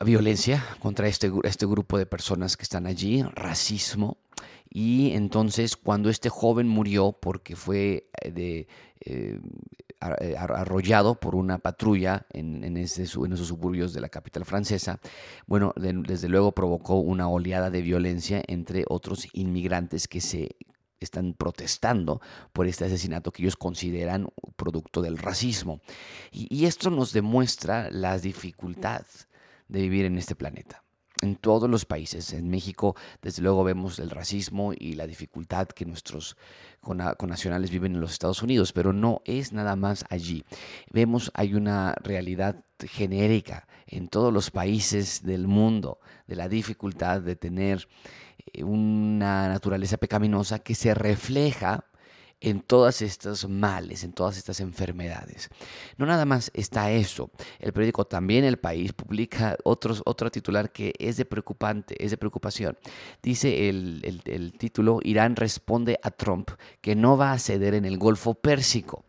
violencia 0.04 0.64
contra 0.80 1.08
este, 1.08 1.30
este 1.44 1.66
grupo 1.66 1.98
de 1.98 2.06
personas 2.06 2.56
que 2.56 2.64
están 2.64 2.86
allí, 2.86 3.22
racismo. 3.22 4.18
Y 4.68 5.12
entonces 5.12 5.76
cuando 5.76 6.10
este 6.10 6.28
joven 6.28 6.68
murió 6.68 7.12
porque 7.12 7.56
fue 7.56 8.10
eh, 8.20 8.30
de, 8.30 8.68
eh, 9.00 9.40
arrollado 10.36 11.14
por 11.18 11.34
una 11.34 11.58
patrulla 11.58 12.26
en, 12.32 12.64
en, 12.64 12.76
esos 12.76 13.10
suburbios 13.48 13.94
de 13.94 14.00
la 14.00 14.08
capital 14.08 14.44
francesa, 14.44 15.00
bueno, 15.46 15.72
desde 15.76 16.28
luego 16.28 16.52
provocó 16.52 16.96
una 16.96 17.28
oleada 17.28 17.70
de 17.70 17.80
violencia 17.80 18.42
entre 18.48 18.84
otros 18.88 19.28
inmigrantes 19.32 20.08
que 20.08 20.20
se 20.20 20.56
están 21.00 21.34
protestando 21.34 22.20
por 22.52 22.66
este 22.66 22.84
asesinato 22.84 23.30
que 23.30 23.42
ellos 23.42 23.56
consideran 23.56 24.28
producto 24.56 25.00
del 25.00 25.18
racismo. 25.18 25.80
Y, 26.32 26.54
y 26.54 26.66
esto 26.66 26.90
nos 26.90 27.12
demuestra 27.12 27.90
la 27.90 28.18
dificultad 28.18 29.06
de 29.68 29.80
vivir 29.80 30.04
en 30.04 30.18
este 30.18 30.34
planeta. 30.34 30.82
En 31.22 31.36
todos 31.36 31.70
los 31.70 31.86
países, 31.86 32.34
en 32.34 32.50
México, 32.50 32.94
desde 33.22 33.42
luego 33.42 33.64
vemos 33.64 33.98
el 33.98 34.10
racismo 34.10 34.74
y 34.78 34.94
la 34.94 35.06
dificultad 35.06 35.66
que 35.68 35.86
nuestros 35.86 36.36
connacionales 37.16 37.70
viven 37.70 37.94
en 37.94 38.02
los 38.02 38.12
Estados 38.12 38.42
Unidos, 38.42 38.74
pero 38.74 38.92
no 38.92 39.22
es 39.24 39.50
nada 39.52 39.76
más 39.76 40.04
allí. 40.10 40.44
Vemos 40.92 41.30
hay 41.32 41.54
una 41.54 41.94
realidad 42.02 42.66
genérica 42.86 43.66
en 43.86 44.08
todos 44.08 44.30
los 44.30 44.50
países 44.50 45.22
del 45.22 45.46
mundo 45.46 46.00
de 46.26 46.36
la 46.36 46.50
dificultad 46.50 47.22
de 47.22 47.34
tener 47.34 47.88
eh, 48.52 48.62
una 48.62 49.48
naturaleza 49.48 49.96
pecaminosa 49.96 50.58
que 50.58 50.74
se 50.74 50.92
refleja 50.92 51.85
en 52.40 52.60
todas 52.60 53.02
estas 53.02 53.48
males, 53.48 54.04
en 54.04 54.12
todas 54.12 54.36
estas 54.36 54.60
enfermedades. 54.60 55.48
No 55.96 56.06
nada 56.06 56.24
más 56.24 56.50
está 56.54 56.90
eso. 56.90 57.30
El 57.58 57.72
periódico 57.72 58.04
también 58.04 58.44
El 58.44 58.58
País 58.58 58.92
publica 58.92 59.56
otros, 59.64 60.02
otro 60.04 60.30
titular 60.30 60.70
que 60.70 60.92
es 60.98 61.16
de 61.16 61.24
preocupante, 61.24 62.02
es 62.02 62.10
de 62.10 62.16
preocupación. 62.16 62.76
Dice 63.22 63.68
el, 63.68 64.22
el 64.24 64.52
título, 64.58 65.00
Irán 65.02 65.36
responde 65.36 65.98
a 66.02 66.10
Trump 66.10 66.50
que 66.80 66.94
no 66.94 67.16
va 67.16 67.32
a 67.32 67.38
ceder 67.38 67.74
en 67.74 67.84
el 67.84 67.98
Golfo 67.98 68.34
Pérsico. 68.34 69.04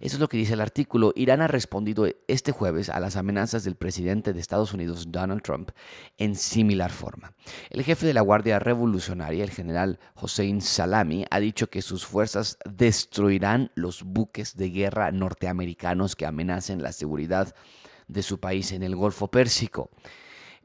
Eso 0.00 0.16
es 0.16 0.20
lo 0.20 0.28
que 0.28 0.36
dice 0.36 0.54
el 0.54 0.60
artículo. 0.60 1.12
Irán 1.16 1.40
ha 1.40 1.48
respondido 1.48 2.06
este 2.28 2.52
jueves 2.52 2.88
a 2.88 3.00
las 3.00 3.16
amenazas 3.16 3.64
del 3.64 3.74
presidente 3.74 4.32
de 4.32 4.40
Estados 4.40 4.72
Unidos, 4.72 5.06
Donald 5.10 5.42
Trump, 5.42 5.70
en 6.18 6.36
similar 6.36 6.90
forma. 6.90 7.34
El 7.70 7.82
jefe 7.82 8.06
de 8.06 8.14
la 8.14 8.20
Guardia 8.20 8.58
Revolucionaria, 8.58 9.42
el 9.44 9.50
general 9.50 9.98
Hossein 10.14 10.60
Salami, 10.60 11.24
ha 11.30 11.40
dicho 11.40 11.68
que 11.68 11.82
sus 11.82 12.06
fuerzas 12.06 12.58
destruirán 12.64 13.70
los 13.74 14.04
buques 14.04 14.56
de 14.56 14.70
guerra 14.70 15.10
norteamericanos 15.10 16.16
que 16.16 16.26
amenacen 16.26 16.82
la 16.82 16.92
seguridad 16.92 17.54
de 18.06 18.22
su 18.22 18.38
país 18.40 18.72
en 18.72 18.82
el 18.82 18.96
Golfo 18.96 19.28
Pérsico. 19.28 19.90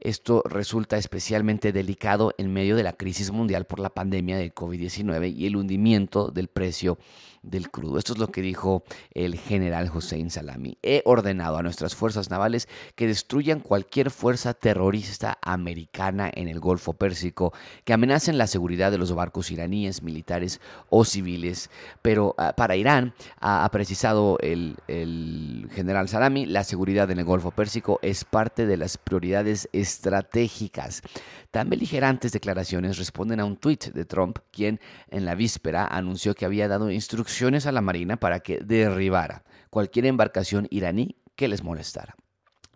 Esto 0.04 0.42
resulta 0.44 0.98
especialmente 0.98 1.72
delicado 1.72 2.34
en 2.36 2.52
medio 2.52 2.76
de 2.76 2.82
la 2.82 2.92
crisis 2.92 3.30
mundial 3.30 3.64
por 3.64 3.80
la 3.80 3.88
pandemia 3.88 4.36
de 4.36 4.54
COVID-19 4.54 5.34
y 5.34 5.46
el 5.46 5.56
hundimiento 5.56 6.30
del 6.30 6.48
precio 6.48 6.98
del 7.42 7.70
crudo. 7.70 7.98
Esto 7.98 8.14
es 8.14 8.18
lo 8.18 8.28
que 8.28 8.42
dijo 8.42 8.84
el 9.12 9.38
general 9.38 9.90
Hussein 9.94 10.30
Salami. 10.30 10.78
He 10.82 11.02
ordenado 11.04 11.58
a 11.58 11.62
nuestras 11.62 11.94
fuerzas 11.94 12.30
navales 12.30 12.68
que 12.94 13.06
destruyan 13.06 13.60
cualquier 13.60 14.10
fuerza 14.10 14.54
terrorista 14.54 15.38
americana 15.42 16.30
en 16.34 16.48
el 16.48 16.60
Golfo 16.60 16.94
Pérsico 16.94 17.52
que 17.84 17.92
amenacen 17.92 18.38
la 18.38 18.46
seguridad 18.46 18.90
de 18.90 18.98
los 18.98 19.14
barcos 19.14 19.50
iraníes, 19.50 20.02
militares 20.02 20.60
o 20.88 21.04
civiles. 21.04 21.70
Pero 22.02 22.34
ah, 22.38 22.54
para 22.56 22.76
Irán, 22.76 23.14
ha 23.40 23.68
precisado 23.70 24.38
el, 24.40 24.76
el 24.88 25.68
general 25.72 26.08
Salami, 26.08 26.46
la 26.46 26.64
seguridad 26.64 27.10
en 27.10 27.18
el 27.18 27.24
Golfo 27.24 27.50
Pérsico 27.50 27.98
es 28.02 28.24
parte 28.24 28.66
de 28.66 28.76
las 28.76 28.98
prioridades 28.98 29.68
estratégicas. 29.72 29.93
Tan 31.50 31.70
beligerantes 31.70 32.32
declaraciones 32.32 32.98
responden 32.98 33.40
a 33.40 33.44
un 33.44 33.56
tuit 33.56 33.92
de 33.92 34.04
Trump, 34.04 34.38
quien 34.50 34.80
en 35.08 35.24
la 35.24 35.34
víspera 35.34 35.86
anunció 35.86 36.34
que 36.34 36.44
había 36.44 36.68
dado 36.68 36.90
instrucciones 36.90 37.66
a 37.66 37.72
la 37.72 37.80
Marina 37.80 38.16
para 38.16 38.40
que 38.40 38.58
derribara 38.58 39.44
cualquier 39.70 40.06
embarcación 40.06 40.66
iraní 40.70 41.16
que 41.36 41.48
les 41.48 41.62
molestara. 41.62 42.16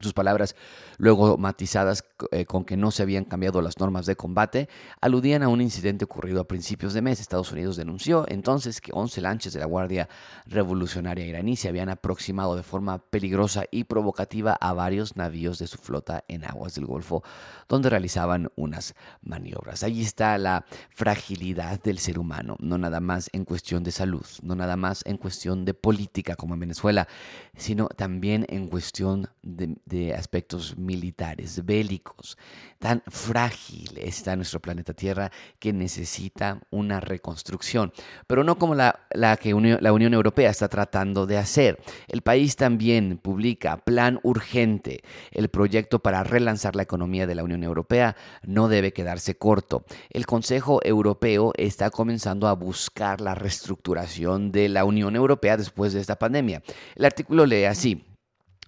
Sus 0.01 0.13
palabras, 0.13 0.55
luego 0.97 1.37
matizadas 1.39 2.05
eh, 2.31 2.45
con 2.45 2.65
que 2.65 2.77
no 2.77 2.91
se 2.91 3.03
habían 3.03 3.25
cambiado 3.25 3.61
las 3.63 3.79
normas 3.79 4.07
de 4.07 4.17
combate, 4.17 4.69
aludían 5.01 5.43
a 5.43 5.49
un 5.49 5.61
incidente 5.61 6.05
ocurrido 6.05 6.41
a 6.41 6.49
principios 6.49 6.93
de 6.95 7.03
mes. 7.03 7.21
Estados 7.21 7.53
Unidos 7.53 7.77
denunció 7.77 8.25
entonces 8.29 8.81
que 8.81 8.93
11 8.95 9.21
lanchas 9.21 9.53
de 9.53 9.61
la 9.61 9.67
Guardia 9.67 10.09
Revolucionaria 10.47 11.27
iraní 11.27 11.57
se 11.57 11.69
habían 11.69 11.89
aproximado 11.89 12.57
de 12.57 12.63
forma 12.63 12.99
peligrosa 12.99 13.65
y 13.71 13.85
provocativa 13.85 14.57
a 14.61 14.73
varios 14.73 15.17
navíos 15.17 15.59
de 15.59 15.67
su 15.67 15.79
flota 15.79 16.25
en 16.29 16.45
aguas 16.45 16.75
del 16.75 16.87
Golfo, 16.87 17.23
donde 17.69 17.91
realizaban 17.91 18.51
unas 18.57 18.95
maniobras. 19.23 19.83
Allí 19.83 20.03
está 20.03 20.39
la 20.39 20.65
fragilidad 20.91 21.83
del 21.83 21.99
ser 21.99 22.19
humano, 22.19 22.57
no 22.61 22.79
nada 22.79 23.01
más 23.01 23.31
en 23.33 23.45
cuestión 23.45 23.83
de 23.85 23.93
salud, 23.93 24.25
no 24.43 24.55
nada 24.55 24.77
más 24.77 25.03
en 25.07 25.17
cuestión 25.17 25.65
de 25.65 25.75
política 25.75 26.37
como 26.37 26.55
en 26.55 26.61
Venezuela, 26.61 27.09
sino 27.57 27.89
también 27.89 28.47
en 28.49 28.69
cuestión 28.69 29.29
de 29.43 29.77
de 29.89 30.15
aspectos 30.15 30.77
militares, 30.77 31.65
bélicos. 31.65 32.39
Tan 32.79 33.03
frágil 33.09 33.99
está 33.99 34.37
nuestro 34.37 34.61
planeta 34.61 34.95
Tierra 34.95 35.33
que 35.59 35.73
necesita 35.73 36.61
una 36.71 37.01
reconstrucción, 37.01 37.93
pero 38.27 38.45
no 38.45 38.59
como 38.59 38.75
la, 38.75 39.01
la 39.11 39.37
que 39.37 39.53
la 39.81 39.93
Unión 39.93 40.15
Europea 40.15 40.51
está 40.51 40.69
tratando 40.69 41.27
de 41.27 41.39
hacer. 41.39 41.81
El 42.07 42.23
país 42.23 42.55
también 42.55 43.19
publica 43.19 43.79
Plan 43.79 44.21
Urgente. 44.23 45.03
El 45.33 45.49
proyecto 45.49 45.99
para 45.99 46.23
relanzar 46.23 46.77
la 46.77 46.83
economía 46.83 47.27
de 47.27 47.35
la 47.35 47.43
Unión 47.43 47.65
Europea 47.65 48.17
no 48.43 48.69
debe 48.69 48.93
quedarse 48.93 49.37
corto. 49.37 49.85
El 50.11 50.27
Consejo 50.27 50.81
Europeo 50.85 51.53
está 51.57 51.91
comenzando 51.91 52.47
a 52.47 52.53
buscar 52.53 53.21
la 53.21 53.35
reestructuración 53.35 54.53
de 54.53 54.69
la 54.69 54.85
Unión 54.85 55.17
Europea 55.17 55.57
después 55.57 55.93
de 55.93 56.01
esta 56.01 56.17
pandemia. 56.17 56.63
El 56.95 57.05
artículo 57.05 57.47
lee 57.47 57.65
así. 57.65 58.08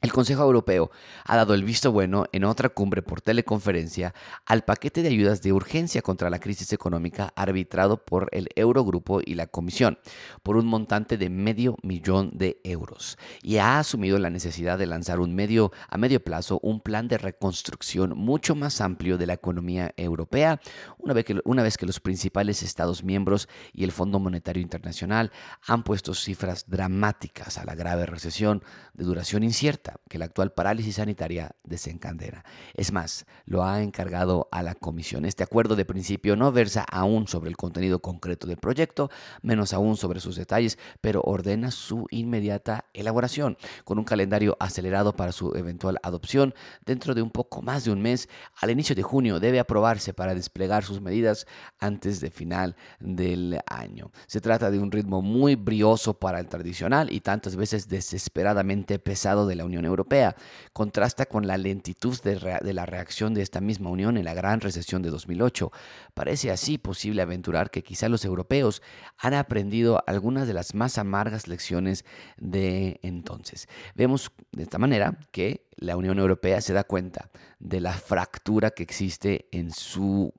El 0.02 0.14
Consejo 0.14 0.42
Europeo 0.44 0.90
ha 1.26 1.36
dado 1.36 1.52
el 1.52 1.62
visto 1.62 1.92
bueno 1.92 2.24
en 2.32 2.44
otra 2.44 2.70
cumbre 2.70 3.02
por 3.02 3.20
teleconferencia 3.20 4.14
al 4.46 4.64
paquete 4.64 5.02
de 5.02 5.08
ayudas 5.08 5.42
de 5.42 5.52
urgencia 5.52 6.00
contra 6.00 6.30
la 6.30 6.38
crisis 6.38 6.72
económica 6.72 7.34
arbitrado 7.36 8.02
por 8.02 8.30
el 8.32 8.48
Eurogrupo 8.56 9.20
y 9.22 9.34
la 9.34 9.46
Comisión 9.46 9.98
por 10.42 10.56
un 10.56 10.66
montante 10.66 11.18
de 11.18 11.28
medio 11.28 11.76
millón 11.82 12.30
de 12.32 12.62
euros 12.64 13.18
y 13.42 13.58
ha 13.58 13.78
asumido 13.78 14.18
la 14.18 14.30
necesidad 14.30 14.78
de 14.78 14.86
lanzar 14.86 15.20
un 15.20 15.34
medio 15.34 15.70
a 15.90 15.98
medio 15.98 16.24
plazo 16.24 16.60
un 16.62 16.80
plan 16.80 17.06
de 17.06 17.18
reconstrucción 17.18 18.16
mucho 18.16 18.54
más 18.54 18.80
amplio 18.80 19.18
de 19.18 19.26
la 19.26 19.34
economía 19.34 19.92
europea 19.98 20.62
una 20.96 21.12
vez 21.12 21.26
que, 21.26 21.40
una 21.44 21.62
vez 21.62 21.76
que 21.76 21.84
los 21.84 22.00
principales 22.00 22.62
estados 22.62 23.04
miembros 23.04 23.50
y 23.74 23.84
el 23.84 23.92
Fondo 23.92 24.18
Monetario 24.18 24.62
Internacional 24.62 25.30
han 25.66 25.82
puesto 25.82 26.14
cifras 26.14 26.64
dramáticas 26.70 27.58
a 27.58 27.66
la 27.66 27.74
grave 27.74 28.06
recesión 28.06 28.64
de 28.94 29.04
duración 29.04 29.42
incierta 29.42 29.89
que 30.08 30.18
la 30.18 30.26
actual 30.26 30.52
parálisis 30.52 30.96
sanitaria 30.96 31.56
desencadena. 31.64 32.44
Es 32.74 32.92
más, 32.92 33.26
lo 33.44 33.64
ha 33.64 33.82
encargado 33.82 34.48
a 34.50 34.62
la 34.62 34.74
Comisión. 34.74 35.24
Este 35.24 35.42
acuerdo 35.42 35.76
de 35.76 35.84
principio 35.84 36.36
no 36.36 36.52
versa 36.52 36.84
aún 36.90 37.28
sobre 37.28 37.50
el 37.50 37.56
contenido 37.56 38.00
concreto 38.00 38.46
del 38.46 38.56
proyecto, 38.56 39.10
menos 39.42 39.72
aún 39.72 39.96
sobre 39.96 40.20
sus 40.20 40.36
detalles, 40.36 40.78
pero 41.00 41.22
ordena 41.22 41.70
su 41.70 42.06
inmediata 42.10 42.84
elaboración, 42.94 43.56
con 43.84 43.98
un 43.98 44.04
calendario 44.04 44.56
acelerado 44.60 45.14
para 45.14 45.32
su 45.32 45.54
eventual 45.54 45.98
adopción 46.02 46.54
dentro 46.84 47.14
de 47.14 47.22
un 47.22 47.30
poco 47.30 47.62
más 47.62 47.84
de 47.84 47.92
un 47.92 48.02
mes. 48.02 48.28
Al 48.60 48.70
inicio 48.70 48.94
de 48.94 49.02
junio 49.02 49.40
debe 49.40 49.60
aprobarse 49.60 50.12
para 50.12 50.34
desplegar 50.34 50.84
sus 50.84 51.00
medidas 51.00 51.46
antes 51.78 52.20
de 52.20 52.30
final 52.30 52.76
del 52.98 53.60
año. 53.66 54.10
Se 54.26 54.40
trata 54.40 54.70
de 54.70 54.78
un 54.78 54.90
ritmo 54.92 55.22
muy 55.22 55.54
brioso 55.54 56.14
para 56.14 56.40
el 56.40 56.48
tradicional 56.48 57.12
y 57.12 57.20
tantas 57.20 57.56
veces 57.56 57.88
desesperadamente 57.88 58.98
pesado 58.98 59.46
de 59.46 59.56
la 59.56 59.64
Unión 59.64 59.79
Europea. 59.84 60.36
Contrasta 60.72 61.26
con 61.26 61.46
la 61.46 61.58
lentitud 61.58 62.18
de, 62.22 62.72
la 62.72 62.86
reacción 62.86 63.34
de 63.34 63.42
esta 63.42 63.60
misma 63.60 63.90
Unión 63.90 64.16
en 64.16 64.24
la 64.24 64.34
gran 64.34 64.60
recesión 64.60 65.02
de 65.02 65.10
2008. 65.10 65.70
Parece 66.14 66.50
así 66.50 66.78
posible 66.78 67.22
aventurar 67.22 67.70
que 67.70 67.82
quizá 67.82 68.08
los 68.08 68.24
europeos 68.24 68.82
han 69.18 69.34
aprendido 69.34 70.02
algunas 70.06 70.46
de 70.46 70.54
las 70.54 70.74
más 70.74 70.98
amargas 70.98 71.48
lecciones 71.48 72.04
de 72.36 73.00
entonces. 73.02 73.68
Vemos 73.94 74.32
de 74.52 74.62
esta 74.62 74.78
manera 74.78 75.18
que 75.30 75.66
la 75.76 75.96
Unión 75.96 76.18
Europea 76.18 76.60
se 76.60 76.72
da 76.72 76.84
cuenta 76.84 77.30
de 77.58 77.80
la 77.80 77.92
fractura 77.92 78.70
que 78.70 78.82
existe 78.82 79.48
en 79.52 79.72
su 79.72 80.32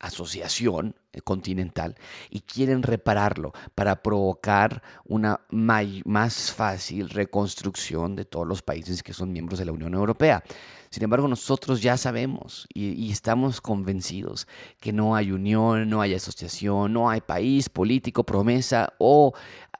asociación 0.00 0.94
eh, 1.12 1.20
continental 1.20 1.96
y 2.30 2.40
quieren 2.40 2.82
repararlo 2.82 3.52
para 3.74 4.02
provocar 4.02 4.82
una 5.04 5.40
más 5.50 6.52
fácil 6.52 7.10
reconstrucción 7.10 8.14
de 8.14 8.24
todos 8.24 8.46
los 8.46 8.62
países 8.62 9.02
que 9.02 9.12
son 9.12 9.32
miembros 9.32 9.58
de 9.58 9.64
la 9.64 9.72
Unión 9.72 9.94
Europea. 9.94 10.42
Sin 10.90 11.02
embargo, 11.02 11.28
nosotros 11.28 11.82
ya 11.82 11.96
sabemos 11.98 12.66
y, 12.72 13.10
estamos 13.10 13.60
convencidos 13.60 14.48
que 14.80 14.92
no 14.92 15.14
hay 15.14 15.32
unión, 15.32 15.88
no 15.90 16.00
hay 16.00 16.14
asociación, 16.14 16.94
no 16.94 17.10
hay 17.10 17.20
país, 17.20 17.68
político, 17.68 18.24
promesa 18.24 18.94
o 18.98 19.34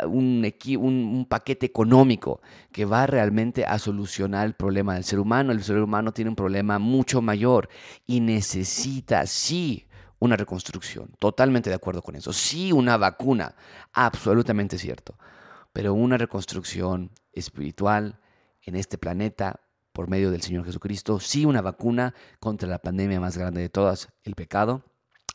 un, 0.04 0.52
un, 0.78 1.26
paquete 1.26 1.64
económico 1.64 2.42
que 2.72 2.84
va 2.84 3.06
realmente 3.06 3.64
a 3.64 3.78
solucionar 3.78 4.46
el 4.46 4.54
problema 4.54 4.94
del 4.94 5.04
ser 5.04 5.18
humano. 5.18 5.52
El 5.52 5.62
ser 5.62 5.78
humano 5.78 6.12
tiene 6.12 6.28
un 6.28 6.36
problema 6.36 6.78
mucho 6.78 7.22
mayor 7.22 7.70
y 8.06 8.20
necesita, 8.20 9.26
sí, 9.26 9.87
una 10.18 10.36
reconstrucción. 10.36 11.10
Totalmente 11.18 11.70
de 11.70 11.76
acuerdo 11.76 12.02
con 12.02 12.16
eso. 12.16 12.32
Sí, 12.32 12.72
una 12.72 12.96
vacuna, 12.96 13.54
absolutamente 13.92 14.78
cierto. 14.78 15.18
Pero 15.72 15.94
una 15.94 16.16
reconstrucción 16.16 17.10
espiritual 17.32 18.20
en 18.62 18.76
este 18.76 18.98
planeta 18.98 19.60
por 19.92 20.08
medio 20.08 20.30
del 20.30 20.42
Señor 20.42 20.64
Jesucristo. 20.64 21.20
Sí, 21.20 21.44
una 21.44 21.60
vacuna 21.60 22.14
contra 22.40 22.68
la 22.68 22.78
pandemia 22.78 23.20
más 23.20 23.36
grande 23.36 23.60
de 23.60 23.68
todas, 23.68 24.08
el 24.24 24.34
pecado 24.34 24.82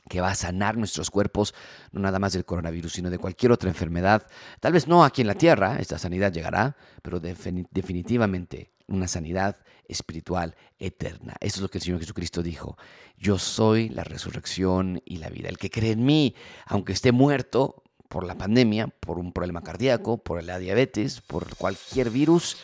que 0.09 0.21
va 0.21 0.31
a 0.31 0.35
sanar 0.35 0.77
nuestros 0.77 1.09
cuerpos, 1.09 1.53
no 1.91 2.01
nada 2.01 2.19
más 2.19 2.33
del 2.33 2.45
coronavirus, 2.45 2.93
sino 2.93 3.09
de 3.09 3.17
cualquier 3.17 3.51
otra 3.51 3.69
enfermedad. 3.69 4.27
Tal 4.59 4.73
vez 4.73 4.87
no 4.87 5.03
aquí 5.03 5.21
en 5.21 5.27
la 5.27 5.35
tierra, 5.35 5.77
esta 5.79 5.97
sanidad 5.97 6.31
llegará, 6.33 6.75
pero 7.01 7.19
definitivamente 7.21 8.72
una 8.87 9.07
sanidad 9.07 9.57
espiritual 9.87 10.55
eterna. 10.79 11.35
Eso 11.39 11.57
es 11.57 11.61
lo 11.61 11.69
que 11.69 11.77
el 11.77 11.83
Señor 11.83 11.99
Jesucristo 11.99 12.41
dijo. 12.43 12.77
Yo 13.17 13.37
soy 13.39 13.89
la 13.89 14.03
resurrección 14.03 15.01
y 15.05 15.17
la 15.17 15.29
vida. 15.29 15.49
El 15.49 15.57
que 15.57 15.69
cree 15.69 15.91
en 15.91 16.05
mí, 16.05 16.35
aunque 16.65 16.93
esté 16.93 17.11
muerto 17.11 17.83
por 18.07 18.25
la 18.25 18.37
pandemia, 18.37 18.87
por 18.87 19.17
un 19.17 19.33
problema 19.33 19.61
cardíaco, 19.61 20.17
por 20.17 20.43
la 20.43 20.59
diabetes, 20.59 21.21
por 21.21 21.55
cualquier 21.55 22.09
virus, 22.09 22.57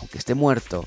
aunque 0.00 0.18
esté 0.18 0.34
muerto, 0.34 0.86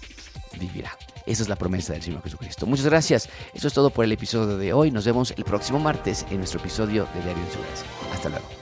vivirá. 0.60 0.92
Esa 1.26 1.44
es 1.44 1.50
la 1.50 1.56
promesa 1.56 1.94
del 1.94 2.02
Señor 2.02 2.22
Jesucristo. 2.22 2.66
Muchas 2.66 2.86
gracias. 2.86 3.30
Eso 3.54 3.68
es 3.68 3.74
todo 3.74 3.92
por 3.92 4.04
el 4.04 4.12
episodio 4.12 4.58
de 4.58 4.74
hoy. 4.74 4.92
Nos 4.92 5.06
vemos 5.06 5.32
el 5.32 5.46
próximo 5.46 5.80
martes 5.80 6.26
en 6.30 6.38
nuestro 6.38 6.60
episodio 6.60 7.08
de 7.14 7.22
Diario 7.22 7.44
en 7.44 8.14
Hasta 8.14 8.30
luego. 8.30 8.53